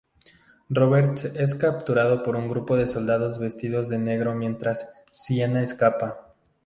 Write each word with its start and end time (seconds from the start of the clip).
Robert 0.71 1.19
es 1.35 1.53
capturado 1.53 2.23
por 2.23 2.35
un 2.35 2.49
grupo 2.49 2.75
de 2.75 2.87
soldados 2.87 3.37
vestidos 3.37 3.87
de 3.87 3.99
negro 3.99 4.33
mientras 4.33 4.91
Sienna 5.11 5.61
escapa. 5.61 6.33